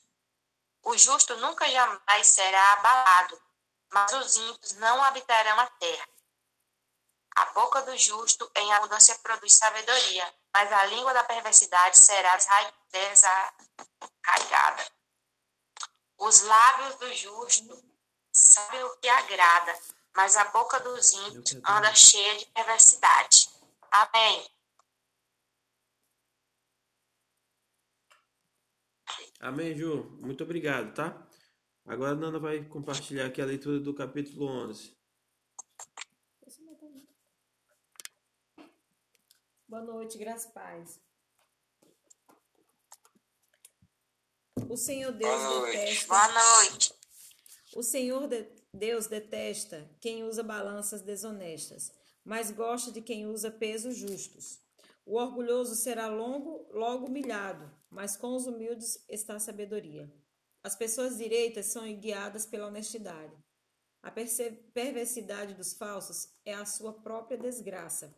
O 0.82 0.96
justo 0.96 1.36
nunca 1.36 1.70
jamais 1.70 2.26
será 2.26 2.72
abalado, 2.72 3.40
mas 3.92 4.12
os 4.14 4.36
ímpios 4.36 4.72
não 4.72 5.04
habitarão 5.04 5.60
a 5.60 5.66
terra. 5.66 6.08
A 7.36 7.44
boca 7.52 7.82
do 7.82 7.96
justo 7.96 8.50
em 8.56 8.72
abundância 8.72 9.14
produz 9.18 9.52
sabedoria, 9.52 10.34
mas 10.54 10.72
a 10.72 10.86
língua 10.86 11.12
da 11.12 11.24
perversidade 11.24 11.98
será 11.98 12.36
desarraigada. 12.92 14.84
Os 16.18 16.42
lábios 16.42 16.96
do 16.96 17.14
justo 17.14 17.82
sabem 18.32 18.82
o 18.84 18.96
que 18.98 19.08
agrada, 19.08 19.78
mas 20.14 20.36
a 20.36 20.44
boca 20.46 20.80
dos 20.80 21.12
ímpios 21.12 21.60
anda 21.66 21.94
cheia 21.94 22.38
de 22.38 22.46
perversidade. 22.46 23.48
Amém. 23.90 24.46
Amém, 29.40 29.74
Ju. 29.74 30.18
Muito 30.20 30.44
obrigado, 30.44 30.94
tá? 30.94 31.26
Agora 31.86 32.12
a 32.12 32.14
Nana 32.14 32.38
vai 32.38 32.62
compartilhar 32.64 33.26
aqui 33.26 33.40
a 33.40 33.46
leitura 33.46 33.80
do 33.80 33.94
capítulo 33.94 34.46
11. 34.46 34.99
Boa 39.70 39.82
noite, 39.82 40.18
graças 40.18 40.50
paz. 40.50 41.00
O 44.68 44.76
Senhor 44.76 45.12
Deus 45.12 45.42
Boa 45.42 45.66
detesta. 45.66 46.08
Boa 46.08 46.28
noite. 46.32 46.92
O 47.76 47.80
Senhor 47.80 48.26
de... 48.26 48.48
Deus 48.74 49.06
detesta 49.06 49.88
quem 50.00 50.24
usa 50.24 50.42
balanças 50.42 51.02
desonestas, 51.02 51.92
mas 52.24 52.50
gosta 52.50 52.90
de 52.90 53.00
quem 53.00 53.28
usa 53.28 53.48
pesos 53.48 53.96
justos. 53.96 54.58
O 55.06 55.16
orgulhoso 55.16 55.76
será 55.76 56.08
longo, 56.08 56.66
logo 56.72 57.06
humilhado, 57.06 57.72
mas 57.88 58.16
com 58.16 58.34
os 58.34 58.48
humildes 58.48 59.04
está 59.08 59.36
a 59.36 59.40
sabedoria. 59.40 60.12
As 60.64 60.74
pessoas 60.74 61.16
direitas 61.16 61.66
são 61.66 61.84
guiadas 61.94 62.44
pela 62.44 62.66
honestidade. 62.66 63.36
A 64.02 64.10
perversidade 64.10 65.54
dos 65.54 65.74
falsos 65.74 66.34
é 66.44 66.54
a 66.54 66.66
sua 66.66 66.92
própria 66.92 67.38
desgraça. 67.38 68.12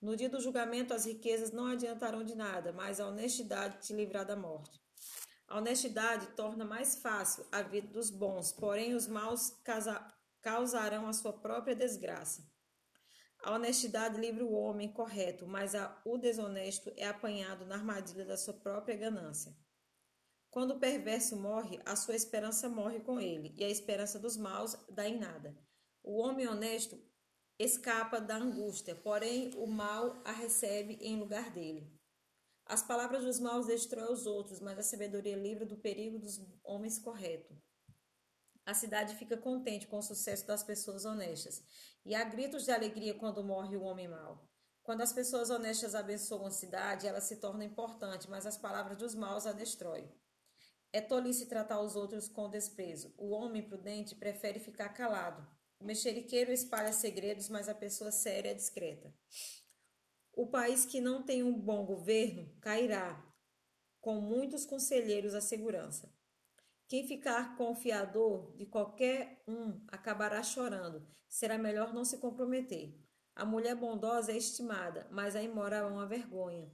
No 0.00 0.14
dia 0.14 0.28
do 0.28 0.40
julgamento, 0.40 0.94
as 0.94 1.06
riquezas 1.06 1.50
não 1.50 1.66
adiantarão 1.66 2.22
de 2.22 2.34
nada, 2.34 2.72
mas 2.72 3.00
a 3.00 3.06
honestidade 3.06 3.80
te 3.80 3.92
livrará 3.92 4.24
da 4.24 4.36
morte. 4.36 4.80
A 5.48 5.58
honestidade 5.58 6.26
torna 6.36 6.64
mais 6.64 6.96
fácil 6.96 7.44
a 7.50 7.62
vida 7.62 7.88
dos 7.88 8.10
bons, 8.10 8.52
porém 8.52 8.94
os 8.94 9.08
maus 9.08 9.60
causarão 10.40 11.08
a 11.08 11.12
sua 11.12 11.32
própria 11.32 11.74
desgraça. 11.74 12.46
A 13.42 13.54
honestidade 13.54 14.20
livra 14.20 14.44
o 14.44 14.52
homem 14.52 14.92
correto, 14.92 15.46
mas 15.46 15.74
a, 15.74 16.00
o 16.04 16.18
desonesto 16.18 16.92
é 16.96 17.06
apanhado 17.06 17.64
na 17.64 17.76
armadilha 17.76 18.24
da 18.24 18.36
sua 18.36 18.54
própria 18.54 18.96
ganância. 18.96 19.56
Quando 20.50 20.72
o 20.72 20.78
perverso 20.78 21.36
morre, 21.36 21.80
a 21.84 21.94
sua 21.96 22.14
esperança 22.14 22.68
morre 22.68 23.00
com 23.00 23.20
ele, 23.20 23.54
e 23.56 23.64
a 23.64 23.70
esperança 23.70 24.18
dos 24.18 24.36
maus 24.36 24.76
dá 24.90 25.08
em 25.08 25.18
nada. 25.18 25.56
O 26.02 26.20
homem 26.20 26.46
honesto 26.46 27.00
escapa 27.58 28.20
da 28.20 28.36
angústia, 28.36 28.94
porém 28.94 29.52
o 29.56 29.66
mal 29.66 30.20
a 30.24 30.32
recebe 30.32 30.98
em 31.00 31.18
lugar 31.18 31.50
dele. 31.50 31.92
As 32.64 32.82
palavras 32.82 33.24
dos 33.24 33.40
maus 33.40 33.66
destroem 33.66 34.12
os 34.12 34.26
outros, 34.26 34.60
mas 34.60 34.78
a 34.78 34.82
sabedoria 34.82 35.36
livra 35.36 35.64
do 35.64 35.76
perigo 35.76 36.18
dos 36.18 36.40
homens 36.62 36.98
corretos. 36.98 37.56
A 38.64 38.74
cidade 38.74 39.14
fica 39.16 39.36
contente 39.36 39.86
com 39.86 39.98
o 39.98 40.02
sucesso 40.02 40.46
das 40.46 40.62
pessoas 40.62 41.06
honestas, 41.06 41.64
e 42.04 42.14
há 42.14 42.22
gritos 42.24 42.64
de 42.64 42.70
alegria 42.70 43.14
quando 43.14 43.42
morre 43.42 43.76
o 43.76 43.82
homem 43.82 44.06
mau. 44.06 44.46
Quando 44.82 45.00
as 45.00 45.12
pessoas 45.12 45.50
honestas 45.50 45.94
abençoam 45.94 46.46
a 46.46 46.50
cidade, 46.50 47.06
ela 47.06 47.20
se 47.20 47.36
torna 47.36 47.64
importante, 47.64 48.28
mas 48.28 48.46
as 48.46 48.56
palavras 48.56 48.98
dos 48.98 49.14
maus 49.14 49.46
a 49.46 49.52
destroem. 49.52 50.10
É 50.92 51.00
tolice 51.00 51.46
tratar 51.46 51.80
os 51.80 51.96
outros 51.96 52.28
com 52.28 52.48
desprezo. 52.48 53.12
O 53.18 53.30
homem 53.30 53.62
prudente 53.62 54.14
prefere 54.14 54.58
ficar 54.58 54.90
calado. 54.90 55.46
O 55.80 55.84
mexeriqueiro 55.84 56.52
espalha 56.52 56.92
segredos, 56.92 57.48
mas 57.48 57.68
a 57.68 57.74
pessoa 57.74 58.10
séria 58.10 58.50
é 58.50 58.54
discreta. 58.54 59.14
O 60.32 60.46
país 60.46 60.84
que 60.84 61.00
não 61.00 61.22
tem 61.22 61.42
um 61.42 61.52
bom 61.52 61.84
governo 61.84 62.52
cairá, 62.60 63.24
com 64.00 64.20
muitos 64.20 64.64
conselheiros 64.64 65.34
à 65.34 65.40
segurança. 65.40 66.12
Quem 66.88 67.06
ficar 67.06 67.56
confiador 67.56 68.56
de 68.56 68.64
qualquer 68.66 69.42
um 69.46 69.84
acabará 69.88 70.42
chorando. 70.42 71.06
Será 71.28 71.58
melhor 71.58 71.92
não 71.92 72.04
se 72.04 72.18
comprometer. 72.18 72.98
A 73.34 73.44
mulher 73.44 73.76
bondosa 73.76 74.32
é 74.32 74.36
estimada, 74.36 75.06
mas 75.10 75.36
a 75.36 75.42
imoral 75.42 75.90
é 75.90 75.92
uma 75.92 76.06
vergonha. 76.06 76.72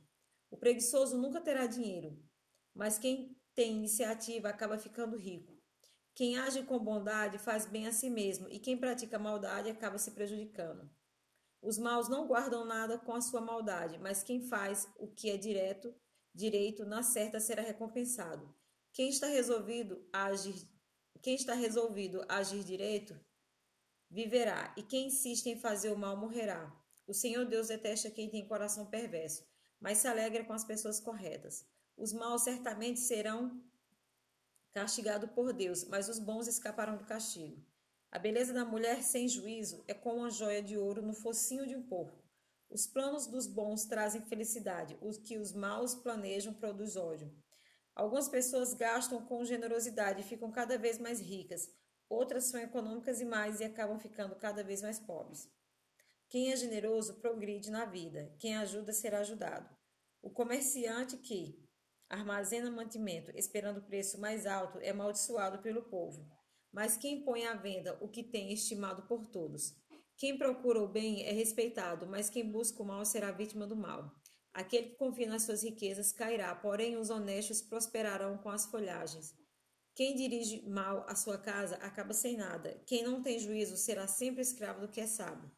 O 0.51 0.57
preguiçoso 0.57 1.19
nunca 1.19 1.41
terá 1.41 1.67
dinheiro, 1.67 2.17
mas 2.73 2.99
quem 2.99 3.37
tem 3.55 3.77
iniciativa 3.77 4.49
acaba 4.49 4.79
ficando 4.79 5.17
rico. 5.17 5.54
Quem 6.15 6.39
age 6.39 6.63
com 6.63 6.79
bondade 6.79 7.39
faz 7.39 7.67
bem 7.67 7.89
a 7.89 7.93
si 7.93 8.09
mesmo, 8.09 8.49
e 8.49 8.61
quem 8.61 8.79
pratica 8.79 9.19
maldade 9.19 9.69
acaba 9.69 9.99
se 9.99 10.13
prejudicando. 10.13 10.89
Os 11.61 11.77
maus 11.77 12.09
não 12.09 12.27
guardam 12.27 12.65
nada 12.65 12.99
com 12.99 13.15
a 13.15 13.21
sua 13.21 13.41
maldade, 13.41 13.99
mas 13.99 14.23
quem 14.23 14.41
faz 14.41 14.87
o 14.97 15.09
que 15.09 15.31
é 15.31 15.37
direto, 15.37 15.93
direito, 16.33 16.85
na 16.85 17.03
certa 17.03 17.41
será 17.41 17.63
recompensado. 17.63 18.55
Quem 18.93 19.09
está 19.09 19.27
resolvido 19.27 20.07
a 20.13 20.27
agir, 20.27 20.69
quem 21.21 21.35
está 21.35 21.55
resolvido 21.55 22.25
a 22.29 22.37
agir 22.37 22.63
direito, 22.63 23.19
viverá, 24.09 24.73
e 24.77 24.83
quem 24.85 25.09
insiste 25.09 25.47
em 25.47 25.59
fazer 25.59 25.91
o 25.91 25.99
mal 25.99 26.17
morrerá. 26.17 26.73
O 27.07 27.13
Senhor 27.13 27.45
Deus 27.45 27.69
detesta 27.69 28.11
quem 28.11 28.31
tem 28.31 28.47
coração 28.47 28.87
perverso, 28.87 29.45
mas 29.81 29.99
se 29.99 30.07
alegra 30.07 30.45
com 30.45 30.53
as 30.53 30.65
pessoas 30.65 31.01
corretas. 31.01 31.67
Os 31.97 32.13
maus 32.13 32.43
certamente 32.43 33.01
serão 33.01 33.61
castigados 34.75 35.31
por 35.31 35.53
Deus, 35.53 35.85
mas 35.85 36.09
os 36.09 36.19
bons 36.19 36.49
escaparão 36.49 36.97
do 36.97 37.05
castigo. 37.05 37.65
A 38.11 38.19
beleza 38.19 38.53
da 38.53 38.65
mulher 38.65 39.03
sem 39.03 39.29
juízo 39.29 39.85
é 39.87 39.95
como 39.95 40.19
uma 40.19 40.31
joia 40.31 40.61
de 40.61 40.77
ouro 40.77 41.01
no 41.01 41.15
focinho 41.15 41.67
de 41.67 41.77
um 41.77 41.83
porco. 41.83 42.23
Os 42.69 42.87
planos 42.87 43.29
dos 43.29 43.47
bons 43.47 43.85
trazem 43.85 44.21
felicidade, 44.23 44.99
os 45.01 45.17
que 45.17 45.39
os 45.39 45.53
maus 45.53 45.95
planejam 45.95 46.53
produz 46.53 46.97
ódio. 46.97 47.33
Algumas 47.95 48.29
pessoas 48.29 48.75
gastam 48.75 49.25
com 49.25 49.45
generosidade 49.45 50.21
e 50.21 50.25
ficam 50.25 50.51
cada 50.51 50.77
vez 50.77 50.99
mais 50.99 51.21
ricas, 51.21 51.71
outras 52.09 52.45
são 52.45 52.61
econômicas 52.61 53.21
e 53.21 53.25
mais 53.25 53.61
e 53.61 53.65
acabam 53.65 53.99
ficando 53.99 54.35
cada 54.35 54.65
vez 54.65 54.83
mais 54.83 54.99
pobres. 54.99 55.49
Quem 56.29 56.51
é 56.51 56.57
generoso 56.57 57.21
progride 57.21 57.71
na 57.71 57.85
vida, 57.85 58.35
quem 58.41 58.57
ajuda 58.57 58.93
será 58.93 59.21
ajudado. 59.21 59.69
O 60.21 60.31
comerciante 60.31 61.17
que, 61.17 61.64
armazena 62.09 62.71
mantimento 62.71 63.31
esperando 63.35 63.83
preço 63.83 64.21
mais 64.21 64.47
alto 64.47 64.79
é 64.79 64.91
amaldiçoado 64.91 65.59
pelo 65.59 65.83
povo. 65.83 66.27
Mas 66.73 66.97
quem 66.97 67.25
põe 67.25 67.47
à 67.47 67.55
venda 67.55 67.97
o 68.01 68.09
que 68.09 68.23
tem 68.23 68.53
estimado 68.53 69.03
por 69.03 69.27
todos? 69.27 69.75
Quem 70.17 70.39
procura 70.39 70.81
o 70.81 70.89
bem 70.89 71.25
é 71.25 71.33
respeitado, 71.33 72.07
mas 72.07 72.31
quem 72.31 72.51
busca 72.51 72.83
o 72.83 72.87
mal 72.87 73.05
será 73.05 73.31
vítima 73.31 73.67
do 73.67 73.77
mal. 73.77 74.13
Aquele 74.53 74.91
que 74.91 74.97
confia 74.97 75.29
nas 75.29 75.43
suas 75.43 75.63
riquezas 75.65 76.13
cairá, 76.13 76.55
porém 76.55 76.97
os 76.97 77.11
honestos 77.11 77.61
prosperarão 77.61 78.39
com 78.39 78.49
as 78.49 78.67
folhagens. 78.67 79.35
Quem 79.95 80.15
dirige 80.15 80.69
mal 80.69 81.05
a 81.09 81.15
sua 81.15 81.39
casa 81.39 81.77
acaba 81.77 82.13
sem 82.13 82.37
nada. 82.37 82.81
Quem 82.87 83.03
não 83.03 83.23
tem 83.23 83.39
juízo 83.39 83.77
será 83.77 84.07
sempre 84.07 84.43
escravo 84.43 84.81
do 84.81 84.89
que 84.89 85.01
é 85.01 85.07
sábio. 85.07 85.51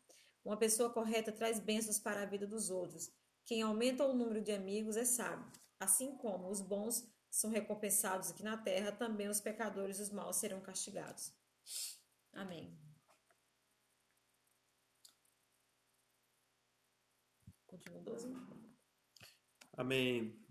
Uma 0.44 0.56
pessoa 0.56 0.90
correta 0.90 1.32
traz 1.32 1.58
bênçãos 1.58 1.98
para 1.98 2.22
a 2.22 2.26
vida 2.26 2.46
dos 2.46 2.70
outros. 2.70 3.10
Quem 3.44 3.62
aumenta 3.62 4.06
o 4.06 4.14
número 4.14 4.40
de 4.42 4.52
amigos 4.52 4.96
é 4.96 5.04
sábio. 5.04 5.50
Assim 5.78 6.16
como 6.16 6.48
os 6.50 6.60
bons 6.60 7.06
são 7.30 7.50
recompensados 7.50 8.30
aqui 8.30 8.42
na 8.42 8.56
terra, 8.56 8.92
também 8.92 9.28
os 9.28 9.40
pecadores 9.40 9.98
e 9.98 10.02
os 10.02 10.10
maus 10.10 10.36
serão 10.36 10.60
castigados. 10.60 11.34
Amém. 12.32 12.78
Continua 17.66 18.00
12. 18.00 18.32
Amém. 19.76 20.46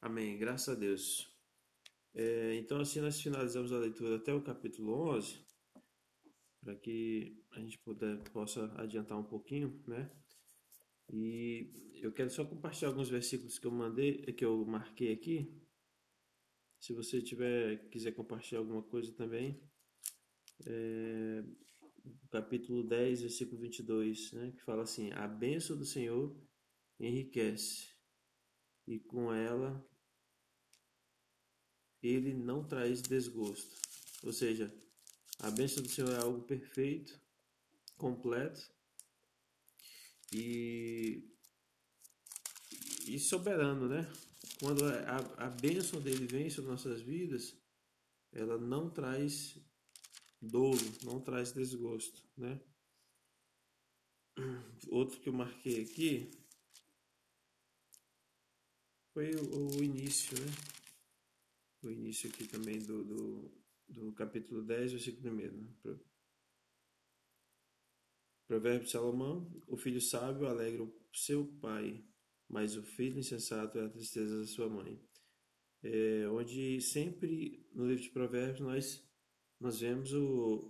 Amém. 0.00 0.38
Graças 0.38 0.74
a 0.74 0.78
Deus. 0.78 1.30
É, 2.14 2.54
então, 2.54 2.80
assim, 2.80 3.00
nós 3.00 3.20
finalizamos 3.20 3.72
a 3.72 3.78
leitura 3.78 4.16
até 4.16 4.32
o 4.32 4.42
capítulo 4.42 5.10
11, 5.14 5.44
para 6.60 6.74
que 6.76 7.44
a 7.52 7.60
gente 7.60 7.78
puder, 7.78 8.18
possa 8.30 8.72
adiantar 8.80 9.18
um 9.18 9.24
pouquinho, 9.24 9.82
né? 9.86 10.10
E 11.12 11.68
eu 12.02 12.12
quero 12.12 12.30
só 12.30 12.44
compartilhar 12.44 12.88
alguns 12.88 13.08
versículos 13.08 13.58
que 13.58 13.66
eu 13.66 13.72
mandei, 13.72 14.18
que 14.32 14.44
eu 14.44 14.64
marquei 14.64 15.12
aqui. 15.12 15.52
Se 16.78 16.92
você 16.92 17.20
tiver 17.20 17.88
quiser 17.90 18.12
compartilhar 18.12 18.60
alguma 18.60 18.82
coisa 18.82 19.12
também, 19.12 19.60
é, 20.66 21.44
capítulo 22.30 22.86
10, 22.86 23.22
versículo 23.22 23.60
22, 23.60 24.32
né, 24.32 24.52
que 24.52 24.62
fala 24.62 24.84
assim: 24.84 25.10
A 25.12 25.26
bênção 25.26 25.76
do 25.76 25.84
Senhor 25.84 26.34
enriquece, 26.98 27.88
e 28.86 29.00
com 29.00 29.32
ela 29.32 29.84
ele 32.02 32.32
não 32.32 32.66
traz 32.66 33.02
desgosto. 33.02 33.76
Ou 34.22 34.32
seja, 34.32 34.72
a 35.40 35.50
bênção 35.50 35.82
do 35.82 35.88
Senhor 35.88 36.10
é 36.12 36.18
algo 36.18 36.46
perfeito, 36.46 37.20
completo 37.98 38.70
e, 40.32 41.22
e 43.06 43.18
soberano, 43.18 43.88
né? 43.88 44.10
Quando 44.58 44.84
a, 44.84 45.46
a 45.46 45.50
bênção 45.50 46.00
dele 46.00 46.26
vem 46.26 46.50
sobre 46.50 46.70
nossas 46.70 47.00
vidas, 47.00 47.56
ela 48.32 48.58
não 48.58 48.90
traz 48.90 49.58
dolo, 50.40 50.78
não 51.04 51.20
traz 51.20 51.52
desgosto, 51.52 52.22
né? 52.36 52.60
Outro 54.88 55.20
que 55.20 55.28
eu 55.28 55.32
marquei 55.32 55.82
aqui 55.82 56.30
foi 59.12 59.34
o, 59.34 59.76
o 59.76 59.82
início, 59.84 60.38
né? 60.38 60.46
O 61.82 61.90
início 61.90 62.28
aqui 62.28 62.46
também 62.46 62.78
do, 62.78 63.04
do, 63.04 63.62
do 63.88 64.12
capítulo 64.12 64.62
10, 64.62 64.92
versículo 64.92 65.32
1. 65.32 65.36
Né? 65.36 65.98
Provérbio 68.50 68.84
de 68.84 68.90
Salomão: 68.90 69.48
O 69.68 69.76
filho 69.76 70.00
sábio 70.00 70.48
alegra 70.48 70.82
o 70.82 70.92
seu 71.14 71.46
pai, 71.60 72.04
mas 72.48 72.76
o 72.76 72.82
filho 72.82 73.16
insensato 73.16 73.78
é 73.78 73.84
a 73.86 73.88
tristeza 73.88 74.40
da 74.40 74.46
sua 74.48 74.68
mãe. 74.68 75.00
É, 75.84 76.28
onde 76.28 76.80
sempre 76.80 77.64
no 77.72 77.86
livro 77.86 78.02
de 78.02 78.10
Provérbios 78.10 78.58
nós, 78.58 79.08
nós 79.60 79.78
vemos 79.78 80.12
o, 80.12 80.68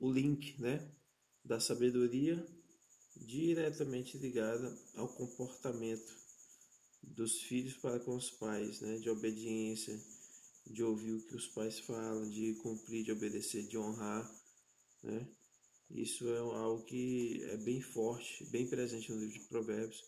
o 0.00 0.10
link 0.10 0.58
né, 0.58 0.90
da 1.44 1.60
sabedoria 1.60 2.42
diretamente 3.14 4.16
ligada 4.16 4.74
ao 4.94 5.14
comportamento 5.14 6.10
dos 7.02 7.42
filhos 7.42 7.76
para 7.76 8.00
com 8.00 8.16
os 8.16 8.30
pais, 8.30 8.80
né, 8.80 8.96
de 8.96 9.10
obediência, 9.10 10.00
de 10.66 10.82
ouvir 10.82 11.12
o 11.12 11.26
que 11.26 11.36
os 11.36 11.46
pais 11.48 11.78
falam, 11.78 12.30
de 12.30 12.54
cumprir, 12.62 13.04
de 13.04 13.12
obedecer, 13.12 13.68
de 13.68 13.76
honrar, 13.76 14.26
né? 15.02 15.28
Isso 15.90 16.28
é 16.28 16.38
algo 16.38 16.84
que 16.84 17.42
é 17.44 17.56
bem 17.56 17.80
forte, 17.80 18.44
bem 18.46 18.66
presente 18.66 19.10
no 19.10 19.18
livro 19.18 19.38
de 19.38 19.46
Provérbios, 19.46 20.04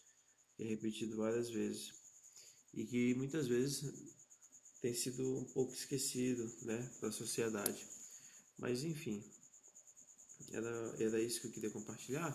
que 0.56 0.62
é 0.62 0.66
repetido 0.66 1.16
várias 1.16 1.48
vezes 1.50 1.94
e 2.72 2.84
que 2.84 3.14
muitas 3.14 3.48
vezes 3.48 3.92
tem 4.80 4.94
sido 4.94 5.38
um 5.38 5.44
pouco 5.44 5.72
esquecido 5.72 6.50
né, 6.62 6.90
da 7.00 7.10
sociedade. 7.10 7.86
Mas 8.58 8.82
enfim, 8.84 9.24
era, 10.52 10.94
era 10.98 11.20
isso 11.20 11.40
que 11.40 11.46
eu 11.48 11.52
queria 11.52 11.70
compartilhar. 11.70 12.30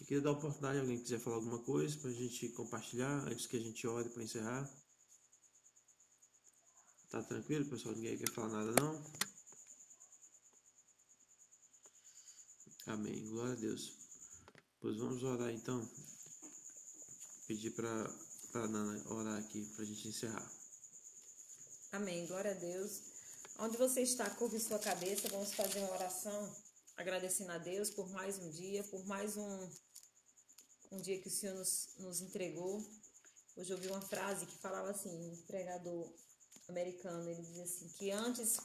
Eu 0.00 0.06
queria 0.06 0.22
dar 0.22 0.32
oportunidade 0.32 0.78
a 0.78 0.80
alguém 0.80 0.96
que 0.96 1.04
quiser 1.04 1.20
falar 1.20 1.36
alguma 1.36 1.58
coisa 1.60 1.96
para 1.98 2.10
a 2.10 2.14
gente 2.14 2.48
compartilhar 2.50 3.26
antes 3.28 3.46
que 3.46 3.56
a 3.56 3.60
gente 3.60 3.86
ore 3.86 4.08
para 4.10 4.22
encerrar. 4.22 4.70
Tá 7.10 7.22
tranquilo, 7.22 7.64
pessoal? 7.66 7.94
Ninguém 7.94 8.18
quer 8.18 8.30
falar 8.30 8.48
nada 8.48 8.74
não? 8.80 9.23
Amém. 12.86 13.26
Glória 13.28 13.54
a 13.54 13.56
Deus. 13.56 13.92
Pois 14.80 14.98
vamos 14.98 15.22
orar 15.22 15.50
então. 15.50 15.88
Pedir 17.46 17.70
para 17.70 18.68
Nana 18.68 19.02
orar 19.10 19.38
aqui 19.38 19.64
para 19.74 19.82
a 19.82 19.86
gente 19.86 20.08
encerrar. 20.08 20.52
Amém. 21.92 22.26
Glória 22.26 22.50
a 22.50 22.54
Deus. 22.54 23.00
Onde 23.58 23.76
você 23.78 24.02
está, 24.02 24.28
curve 24.30 24.60
sua 24.60 24.78
cabeça. 24.78 25.28
Vamos 25.28 25.54
fazer 25.54 25.78
uma 25.78 25.92
oração 25.92 26.54
agradecendo 26.96 27.52
a 27.52 27.58
Deus 27.58 27.88
por 27.90 28.08
mais 28.10 28.38
um 28.38 28.50
dia, 28.50 28.84
por 28.84 29.04
mais 29.06 29.36
um, 29.36 29.70
um 30.92 31.00
dia 31.00 31.18
que 31.18 31.28
o 31.28 31.30
Senhor 31.30 31.54
nos, 31.54 31.88
nos 31.98 32.20
entregou. 32.20 32.84
Hoje 33.56 33.72
eu 33.72 33.76
ouvi 33.76 33.88
uma 33.88 34.00
frase 34.00 34.44
que 34.44 34.58
falava 34.58 34.90
assim, 34.90 35.10
um 35.30 35.36
pregador 35.46 36.12
americano, 36.68 37.30
ele 37.30 37.42
dizia 37.42 37.64
assim, 37.64 37.88
que 37.90 38.10
antes 38.10 38.58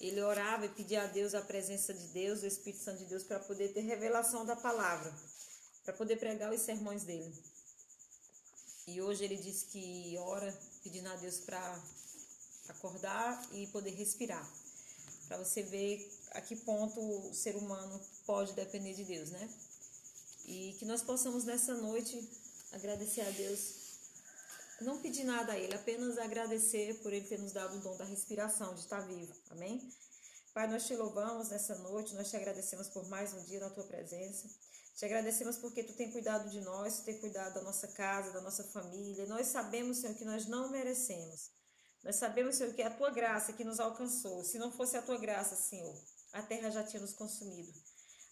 ele 0.00 0.20
orava 0.20 0.66
e 0.66 0.68
pedia 0.68 1.02
a 1.02 1.06
Deus 1.06 1.34
a 1.34 1.40
presença 1.40 1.94
de 1.94 2.06
Deus, 2.08 2.42
o 2.42 2.46
Espírito 2.46 2.82
Santo 2.82 2.98
de 2.98 3.06
Deus, 3.06 3.22
para 3.22 3.40
poder 3.40 3.72
ter 3.72 3.80
revelação 3.80 4.44
da 4.44 4.54
palavra, 4.54 5.12
para 5.84 5.94
poder 5.94 6.16
pregar 6.16 6.52
os 6.52 6.60
sermões 6.60 7.04
dele. 7.04 7.32
E 8.86 9.00
hoje 9.00 9.24
ele 9.24 9.36
diz 9.36 9.64
que 9.64 10.16
ora 10.18 10.56
pedindo 10.82 11.08
a 11.08 11.16
Deus 11.16 11.40
para 11.40 11.82
acordar 12.68 13.48
e 13.52 13.66
poder 13.68 13.90
respirar. 13.90 14.46
Para 15.26 15.38
você 15.38 15.62
ver 15.62 16.08
a 16.32 16.40
que 16.40 16.54
ponto 16.56 17.00
o 17.00 17.34
ser 17.34 17.56
humano 17.56 18.00
pode 18.24 18.52
depender 18.52 18.94
de 18.94 19.04
Deus, 19.04 19.30
né? 19.30 19.50
E 20.44 20.76
que 20.78 20.84
nós 20.84 21.02
possamos 21.02 21.44
nessa 21.44 21.74
noite 21.74 22.22
agradecer 22.70 23.22
a 23.22 23.30
Deus 23.30 23.85
não 24.80 25.00
pedir 25.00 25.24
nada 25.24 25.52
a 25.52 25.58
Ele, 25.58 25.74
apenas 25.74 26.18
agradecer 26.18 27.00
por 27.02 27.12
Ele 27.12 27.26
ter 27.26 27.38
nos 27.38 27.52
dado 27.52 27.76
o 27.76 27.80
dom 27.80 27.96
da 27.96 28.04
respiração, 28.04 28.74
de 28.74 28.80
estar 28.80 29.00
vivo. 29.00 29.32
Amém? 29.50 29.90
Pai, 30.52 30.66
nós 30.68 30.86
te 30.86 30.94
louvamos 30.94 31.48
nessa 31.48 31.74
noite, 31.76 32.14
nós 32.14 32.30
te 32.30 32.36
agradecemos 32.36 32.88
por 32.88 33.06
mais 33.08 33.32
um 33.32 33.42
dia 33.44 33.60
na 33.60 33.70
tua 33.70 33.84
presença. 33.84 34.48
Te 34.96 35.04
agradecemos 35.04 35.58
porque 35.58 35.82
tu 35.82 35.92
tem 35.92 36.10
cuidado 36.10 36.48
de 36.48 36.60
nós, 36.60 36.98
tu 36.98 37.04
tem 37.04 37.18
cuidado 37.20 37.54
da 37.54 37.62
nossa 37.62 37.88
casa, 37.88 38.32
da 38.32 38.40
nossa 38.40 38.64
família. 38.64 39.26
Nós 39.26 39.48
sabemos, 39.48 39.98
Senhor, 39.98 40.14
que 40.14 40.24
nós 40.24 40.46
não 40.46 40.70
merecemos. 40.70 41.50
Nós 42.02 42.16
sabemos, 42.16 42.56
Senhor, 42.56 42.72
que 42.72 42.80
é 42.80 42.86
a 42.86 42.90
tua 42.90 43.10
graça 43.10 43.52
que 43.52 43.64
nos 43.64 43.78
alcançou. 43.80 44.42
Se 44.44 44.58
não 44.58 44.72
fosse 44.72 44.96
a 44.96 45.02
tua 45.02 45.18
graça, 45.18 45.56
Senhor, 45.56 45.94
a 46.32 46.42
terra 46.42 46.70
já 46.70 46.82
tinha 46.82 47.02
nos 47.02 47.12
consumido. 47.12 47.72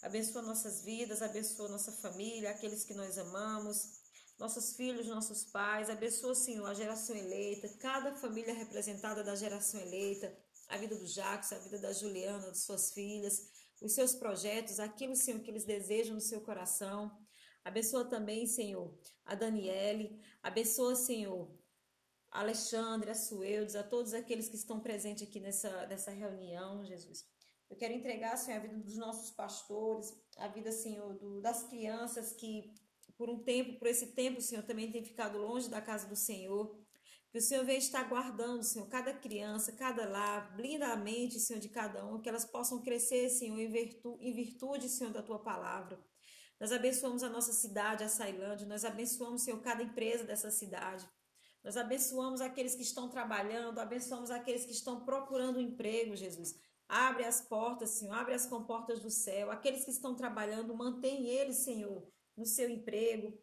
Abençoa 0.00 0.42
nossas 0.42 0.82
vidas, 0.82 1.22
abençoa 1.22 1.68
nossa 1.68 1.92
família, 1.92 2.50
aqueles 2.50 2.84
que 2.84 2.94
nós 2.94 3.18
amamos 3.18 4.03
nossos 4.38 4.74
filhos, 4.76 5.06
nossos 5.06 5.44
pais. 5.44 5.88
Abençoa, 5.88 6.34
Senhor, 6.34 6.66
a 6.66 6.74
geração 6.74 7.16
eleita, 7.16 7.68
cada 7.78 8.14
família 8.14 8.54
representada 8.54 9.22
da 9.22 9.34
geração 9.34 9.80
eleita, 9.80 10.36
a 10.68 10.76
vida 10.76 10.96
do 10.96 11.06
Jacques, 11.06 11.52
a 11.52 11.58
vida 11.58 11.78
da 11.78 11.92
Juliana, 11.92 12.50
de 12.50 12.58
suas 12.58 12.92
filhas, 12.92 13.50
os 13.80 13.92
seus 13.92 14.14
projetos, 14.14 14.80
aquilo, 14.80 15.14
Senhor, 15.14 15.40
que 15.40 15.50
eles 15.50 15.64
desejam 15.64 16.14
no 16.14 16.20
seu 16.20 16.40
coração. 16.40 17.16
Abençoa 17.64 18.04
também, 18.04 18.46
Senhor, 18.46 18.96
a 19.24 19.34
Daniele. 19.34 20.20
Abençoa, 20.42 20.94
Senhor, 20.94 21.50
a 22.30 22.40
Alexandre, 22.40 23.10
a 23.10 23.14
Sueldes, 23.14 23.76
a 23.76 23.82
todos 23.82 24.12
aqueles 24.12 24.48
que 24.48 24.56
estão 24.56 24.80
presentes 24.80 25.26
aqui 25.26 25.40
nessa, 25.40 25.86
nessa 25.86 26.10
reunião, 26.10 26.84
Jesus. 26.84 27.24
Eu 27.70 27.76
quero 27.76 27.94
entregar, 27.94 28.36
Senhor, 28.36 28.58
a 28.58 28.62
vida 28.62 28.76
dos 28.76 28.96
nossos 28.96 29.30
pastores, 29.30 30.12
a 30.36 30.48
vida, 30.48 30.70
Senhor, 30.70 31.14
do, 31.14 31.40
das 31.40 31.62
crianças 31.64 32.32
que 32.32 32.72
por 33.16 33.30
um 33.30 33.42
tempo, 33.42 33.78
por 33.78 33.86
esse 33.86 34.14
tempo, 34.14 34.38
o 34.38 34.42
Senhor 34.42 34.62
também 34.62 34.90
tem 34.90 35.04
ficado 35.04 35.38
longe 35.38 35.68
da 35.68 35.80
casa 35.80 36.06
do 36.08 36.16
Senhor. 36.16 36.78
Que 37.30 37.38
o 37.38 37.42
Senhor 37.42 37.64
venha 37.64 37.78
estar 37.78 38.08
guardando, 38.08 38.62
Senhor, 38.62 38.86
cada 38.88 39.12
criança, 39.12 39.72
cada 39.72 40.08
lar, 40.08 40.54
blinda 40.56 40.92
a 40.92 40.96
mente, 40.96 41.40
Senhor, 41.40 41.58
de 41.58 41.68
cada 41.68 42.04
um, 42.06 42.20
que 42.20 42.28
elas 42.28 42.44
possam 42.44 42.80
crescer, 42.80 43.28
Senhor, 43.28 43.58
em 43.58 43.68
virtude, 43.68 44.24
em 44.24 44.32
virtude 44.32 44.88
Senhor, 44.88 45.12
da 45.12 45.20
tua 45.20 45.40
palavra. 45.40 45.98
Nós 46.60 46.70
abençoamos 46.70 47.22
a 47.24 47.28
nossa 47.28 47.52
cidade, 47.52 48.04
a 48.04 48.08
Sailândia, 48.08 48.66
nós 48.66 48.84
abençoamos, 48.84 49.42
Senhor, 49.42 49.60
cada 49.60 49.82
empresa 49.82 50.22
dessa 50.22 50.50
cidade. 50.50 51.08
Nós 51.64 51.76
abençoamos 51.76 52.40
aqueles 52.40 52.74
que 52.74 52.82
estão 52.82 53.08
trabalhando, 53.08 53.80
abençoamos 53.80 54.30
aqueles 54.30 54.64
que 54.64 54.72
estão 54.72 55.04
procurando 55.04 55.56
um 55.56 55.62
emprego, 55.62 56.14
Jesus. 56.14 56.54
Abre 56.88 57.24
as 57.24 57.40
portas, 57.40 57.90
Senhor, 57.90 58.14
abre 58.14 58.34
as 58.34 58.46
comportas 58.46 59.00
do 59.00 59.10
céu. 59.10 59.50
Aqueles 59.50 59.84
que 59.84 59.90
estão 59.90 60.14
trabalhando, 60.14 60.76
mantém 60.76 61.26
eles, 61.26 61.56
Senhor, 61.56 62.06
no 62.36 62.44
seu 62.44 62.68
emprego. 62.68 63.38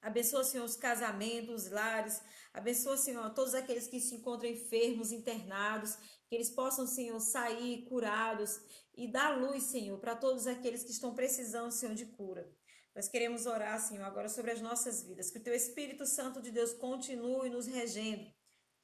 Abençoa, 0.00 0.44
Senhor, 0.44 0.64
os 0.64 0.76
casamentos, 0.76 1.64
os 1.64 1.70
lares. 1.70 2.20
Abençoa, 2.52 2.96
Senhor, 2.96 3.32
todos 3.32 3.54
aqueles 3.54 3.86
que 3.86 3.98
se 3.98 4.14
encontram 4.14 4.50
enfermos, 4.50 5.12
internados, 5.12 5.96
que 6.28 6.34
eles 6.34 6.50
possam, 6.50 6.86
Senhor, 6.86 7.18
sair 7.20 7.86
curados 7.86 8.60
e 8.94 9.10
dar 9.10 9.40
luz, 9.40 9.62
Senhor, 9.64 9.98
para 9.98 10.14
todos 10.14 10.46
aqueles 10.46 10.84
que 10.84 10.90
estão 10.90 11.14
precisando, 11.14 11.72
Senhor, 11.72 11.94
de 11.94 12.06
cura. 12.06 12.50
Nós 12.94 13.08
queremos 13.08 13.46
orar, 13.46 13.80
Senhor, 13.80 14.04
agora 14.04 14.28
sobre 14.28 14.52
as 14.52 14.60
nossas 14.60 15.02
vidas, 15.02 15.30
que 15.30 15.38
o 15.38 15.42
Teu 15.42 15.54
Espírito 15.54 16.06
Santo 16.06 16.40
de 16.40 16.52
Deus 16.52 16.72
continue 16.74 17.50
nos 17.50 17.66
regendo, 17.66 18.30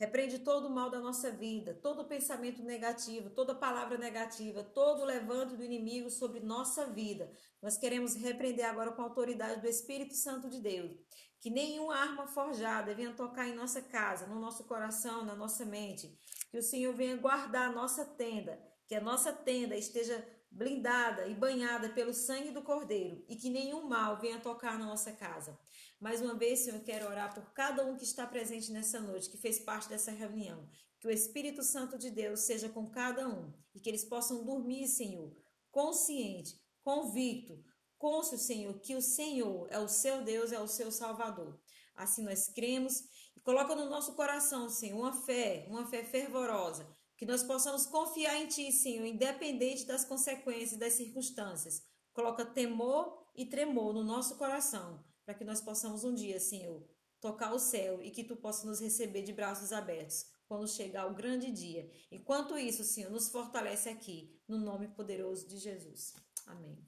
Repreende 0.00 0.38
todo 0.38 0.66
o 0.66 0.70
mal 0.70 0.88
da 0.88 0.98
nossa 0.98 1.30
vida, 1.30 1.74
todo 1.74 2.08
pensamento 2.08 2.62
negativo, 2.62 3.28
toda 3.28 3.54
palavra 3.54 3.98
negativa, 3.98 4.64
todo 4.64 5.04
levanto 5.04 5.58
do 5.58 5.62
inimigo 5.62 6.08
sobre 6.08 6.40
nossa 6.40 6.86
vida. 6.86 7.30
Nós 7.60 7.76
queremos 7.76 8.14
repreender 8.14 8.64
agora 8.64 8.92
com 8.92 9.02
a 9.02 9.04
autoridade 9.04 9.60
do 9.60 9.68
Espírito 9.68 10.14
Santo 10.14 10.48
de 10.48 10.58
Deus. 10.58 10.96
Que 11.38 11.50
nenhuma 11.50 11.94
arma 11.94 12.26
forjada 12.26 12.94
venha 12.94 13.12
tocar 13.12 13.46
em 13.46 13.54
nossa 13.54 13.82
casa, 13.82 14.26
no 14.26 14.40
nosso 14.40 14.64
coração, 14.64 15.22
na 15.22 15.36
nossa 15.36 15.66
mente. 15.66 16.18
Que 16.50 16.56
o 16.56 16.62
Senhor 16.62 16.94
venha 16.94 17.18
guardar 17.18 17.68
a 17.68 17.72
nossa 17.72 18.02
tenda, 18.02 18.58
que 18.88 18.94
a 18.94 19.02
nossa 19.02 19.34
tenda 19.34 19.76
esteja 19.76 20.26
blindada 20.50 21.26
e 21.26 21.34
banhada 21.34 21.88
pelo 21.90 22.12
sangue 22.12 22.50
do 22.50 22.62
Cordeiro 22.62 23.24
e 23.28 23.36
que 23.36 23.48
nenhum 23.48 23.86
mal 23.86 24.18
venha 24.18 24.40
tocar 24.40 24.78
na 24.78 24.86
nossa 24.86 25.12
casa. 25.12 25.58
Mais 26.00 26.20
uma 26.20 26.34
vez, 26.34 26.60
Senhor, 26.60 26.80
quero 26.80 27.06
orar 27.06 27.32
por 27.34 27.52
cada 27.52 27.84
um 27.84 27.96
que 27.96 28.04
está 28.04 28.26
presente 28.26 28.72
nessa 28.72 29.00
noite, 29.00 29.30
que 29.30 29.38
fez 29.38 29.60
parte 29.60 29.88
dessa 29.88 30.10
reunião. 30.10 30.68
Que 30.98 31.06
o 31.06 31.10
Espírito 31.10 31.62
Santo 31.62 31.96
de 31.96 32.10
Deus 32.10 32.40
seja 32.40 32.68
com 32.68 32.90
cada 32.90 33.28
um 33.28 33.52
e 33.74 33.80
que 33.80 33.88
eles 33.88 34.04
possam 34.04 34.44
dormir, 34.44 34.88
Senhor, 34.88 35.34
consciente, 35.70 36.60
convicto, 36.82 37.62
cônscio, 37.96 38.38
Senhor, 38.38 38.80
que 38.80 38.94
o 38.96 39.02
Senhor 39.02 39.68
é 39.70 39.78
o 39.78 39.88
seu 39.88 40.22
Deus, 40.22 40.52
é 40.52 40.58
o 40.58 40.66
seu 40.66 40.90
Salvador. 40.90 41.60
Assim 41.94 42.22
nós 42.22 42.48
cremos 42.48 43.04
e 43.36 43.40
coloca 43.40 43.74
no 43.74 43.88
nosso 43.88 44.14
coração, 44.14 44.68
Senhor, 44.68 44.98
uma 44.98 45.12
fé, 45.12 45.66
uma 45.68 45.86
fé 45.86 46.02
fervorosa, 46.02 46.86
que 47.20 47.26
nós 47.26 47.42
possamos 47.42 47.84
confiar 47.84 48.34
em 48.40 48.46
Ti, 48.46 48.72
Senhor, 48.72 49.04
independente 49.04 49.84
das 49.84 50.06
consequências 50.06 50.80
das 50.80 50.94
circunstâncias. 50.94 51.82
Coloca 52.14 52.46
temor 52.46 53.14
e 53.36 53.44
tremor 53.44 53.92
no 53.92 54.02
nosso 54.02 54.36
coração, 54.36 55.04
para 55.26 55.34
que 55.34 55.44
nós 55.44 55.60
possamos 55.60 56.02
um 56.02 56.14
dia, 56.14 56.40
Senhor, 56.40 56.82
tocar 57.20 57.52
o 57.52 57.58
céu 57.58 58.02
e 58.02 58.10
que 58.10 58.24
tu 58.24 58.36
possa 58.36 58.66
nos 58.66 58.80
receber 58.80 59.20
de 59.20 59.34
braços 59.34 59.70
abertos 59.70 60.30
quando 60.48 60.66
chegar 60.66 61.10
o 61.10 61.14
grande 61.14 61.52
dia. 61.52 61.92
Enquanto 62.10 62.56
isso, 62.56 62.82
Senhor, 62.84 63.10
nos 63.10 63.28
fortalece 63.28 63.90
aqui, 63.90 64.34
no 64.48 64.56
nome 64.56 64.88
poderoso 64.88 65.46
de 65.46 65.58
Jesus. 65.58 66.14
Amém. 66.46 66.78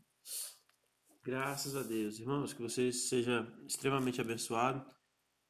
Graças 1.22 1.76
a 1.76 1.82
Deus. 1.82 2.18
Irmãos, 2.18 2.54
que 2.54 2.62
você 2.62 2.90
seja 2.90 3.46
extremamente 3.68 4.18
abençoado. 4.18 4.82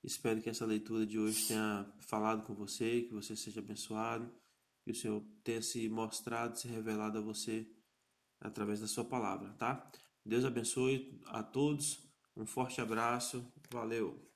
Espero 0.02 0.42
que 0.42 0.50
essa 0.50 0.66
leitura 0.66 1.06
de 1.06 1.20
hoje 1.20 1.46
tenha 1.46 1.88
falado 2.00 2.42
com 2.42 2.52
você, 2.52 3.02
que 3.02 3.14
você 3.14 3.36
seja 3.36 3.60
abençoado, 3.60 4.41
que 4.84 4.90
o 4.90 4.94
Senhor 4.94 5.22
tenha 5.44 5.62
se 5.62 5.88
mostrado, 5.88 6.58
se 6.58 6.68
revelado 6.68 7.18
a 7.18 7.22
você 7.22 7.66
através 8.40 8.80
da 8.80 8.86
sua 8.86 9.04
palavra, 9.04 9.52
tá? 9.54 9.90
Deus 10.24 10.44
abençoe 10.44 11.20
a 11.26 11.42
todos. 11.42 12.04
Um 12.36 12.46
forte 12.46 12.80
abraço. 12.80 13.46
Valeu. 13.70 14.31